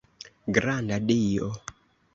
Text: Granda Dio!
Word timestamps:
Granda 0.55 0.97
Dio! 0.97 1.51